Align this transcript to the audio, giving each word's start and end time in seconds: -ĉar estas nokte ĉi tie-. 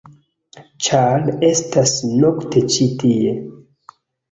-ĉar 0.61 1.27
estas 1.51 1.93
nokte 2.25 2.65
ĉi 2.79 2.91
tie-. 3.05 3.39